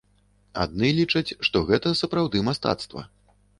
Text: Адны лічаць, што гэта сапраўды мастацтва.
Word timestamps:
Адны 0.63 0.89
лічаць, 1.01 1.35
што 1.49 1.63
гэта 1.69 1.93
сапраўды 2.01 2.43
мастацтва. 2.51 3.09